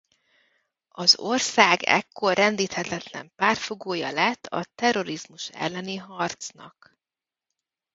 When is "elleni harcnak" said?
5.49-6.97